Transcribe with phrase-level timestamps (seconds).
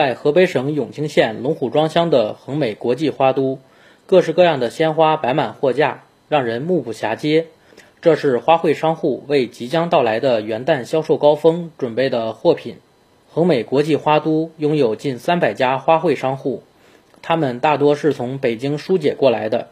[0.00, 3.58] 在河北省永清县龙虎庄乡的恒美国际花都，
[4.06, 7.48] 各式各样的鲜花摆满货架，让人目不暇接。
[8.00, 12.76] 这是花卉商户为即将到来的元旦销售高峰准备的货品。
[13.30, 16.62] 恒美国际花都拥有近三百家花卉商户，
[17.20, 19.68] 他们大多是从北京疏解过来的。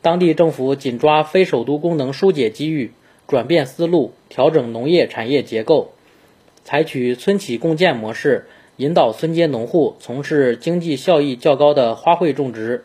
[0.00, 2.92] 当地政府紧抓非首都功能疏解机遇，
[3.28, 5.92] 转变思路，调整农业产业结构。
[6.64, 8.46] 采取村企共建模式，
[8.76, 12.84] 引导村街农户从事经济效益较高的花卉种植。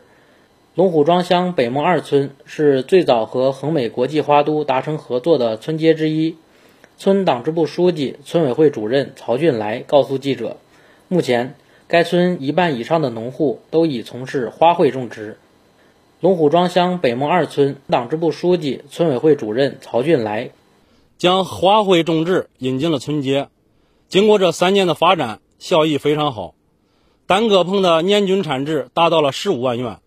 [0.74, 6.36] 龙虎庄乡北孟二村是最早和恒美国际花都达成合作的村街之一。
[6.96, 10.56] 村党支部书记、村委会主任曹俊来告诉记者，
[11.08, 11.54] 目前
[11.86, 15.38] 该村一半以上的农户都已从事花卉种植。
[16.20, 20.50] 龙虎庄乡北孟二村党支部书记、村委会主任曹俊来
[21.16, 23.48] 将花卉种植引进了村街。
[24.08, 26.54] 经过这三年的发展，效益非常好，
[27.26, 29.98] 单个棚的年均产值达到了十五万元，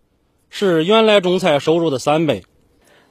[0.49, 2.43] 是原来种菜收入的三倍。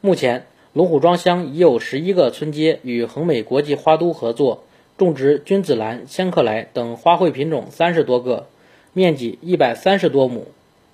[0.00, 4.64] 目前，龙虎庄乡已有十一个村街与恒美国际花都合作，
[4.96, 8.46] 种植君子兰、仙客来等花卉品种三十多个，
[8.94, 10.46] 面积一百三十多亩，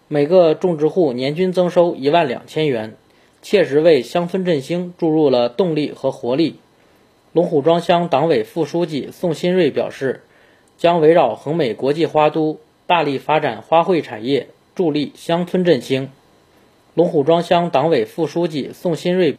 [0.08, 2.96] 每个种植户年均增收一万两千元，
[3.40, 6.56] 切实为乡村振兴注入了动力和活力。
[7.32, 10.22] 龙虎庄乡党委副书记宋新瑞表示，
[10.78, 16.10] 将围绕恒美国际花都，大力发展花卉产业，助力乡村振兴。
[16.94, 19.38] 龙虎庄乡党委副书记宋新瑞，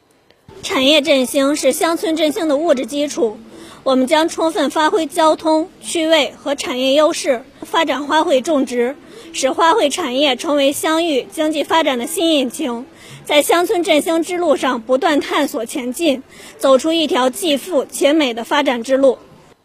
[0.63, 3.37] 产业振兴是乡村振兴的物质基础，
[3.83, 8.95] 我们将充分发挥交通、区位和产业优势，发展花卉种植，
[9.31, 12.85] 使花卉产业成为乡域经济发展的新引擎。
[13.25, 16.23] 在乡村振兴之路上不断探索前进，
[16.57, 19.17] 走出一条既富且美的发展之路。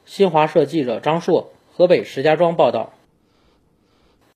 [0.04, 2.92] 新华社记者张硕，河北石家庄报道。